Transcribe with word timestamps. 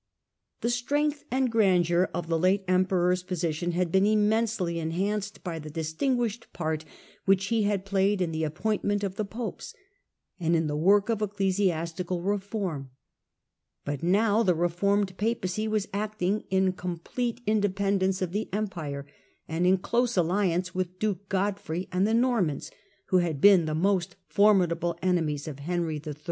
The 0.61 0.71
strength 0.71 1.25
and 1.29 1.51
grandeur 1.51 2.09
of 2.11 2.27
the 2.27 2.39
late 2.39 2.63
emperor's 2.67 3.21
position 3.21 3.73
had 3.73 3.91
been 3.91 4.07
immensely 4.07 4.79
enhanced 4.79 5.43
by 5.43 5.59
the 5.59 5.69
dis 5.69 5.93
tinguished 5.93 6.45
part 6.53 6.83
which 7.25 7.45
he 7.49 7.65
had 7.69 7.85
played 7.85 8.19
in 8.19 8.31
the 8.31 8.43
appoint 8.43 8.83
ment 8.83 9.03
of 9.03 9.13
the 9.13 9.25
popes, 9.25 9.75
and 10.39 10.55
in 10.55 10.65
the 10.65 10.75
work 10.75 11.09
of 11.09 11.21
ecclesiastical 11.21 12.23
reform; 12.23 12.89
but 13.85 14.01
now 14.01 14.41
the 14.41 14.55
reformed 14.55 15.15
Papacy 15.17 15.67
was 15.67 15.87
acting 15.93 16.45
in 16.49 16.73
complete 16.73 17.41
independence 17.45 18.23
of 18.23 18.31
the 18.31 18.49
Empire, 18.51 19.05
and 19.47 19.67
in 19.67 19.77
close 19.77 20.17
alliance 20.17 20.73
with 20.73 20.97
duke 20.97 21.29
Godfrey 21.29 21.87
and 21.91 22.07
the 22.07 22.15
Normans, 22.15 22.71
who 23.09 23.19
had 23.19 23.39
been 23.39 23.65
the 23.65 23.75
most 23.75 24.15
formidable 24.25 24.97
enemies 25.03 25.47
of 25.47 25.59
Henry 25.59 26.01
III. 26.03 26.15